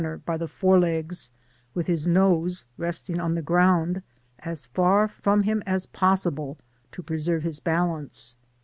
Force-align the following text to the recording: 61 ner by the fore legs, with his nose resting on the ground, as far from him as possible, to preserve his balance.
61 0.01 0.13
ner 0.13 0.17
by 0.25 0.35
the 0.35 0.47
fore 0.47 0.79
legs, 0.79 1.29
with 1.75 1.85
his 1.85 2.07
nose 2.07 2.65
resting 2.75 3.19
on 3.19 3.35
the 3.35 3.41
ground, 3.43 4.01
as 4.39 4.65
far 4.65 5.07
from 5.07 5.43
him 5.43 5.61
as 5.67 5.85
possible, 5.85 6.57
to 6.91 7.03
preserve 7.03 7.43
his 7.43 7.59
balance. 7.59 8.35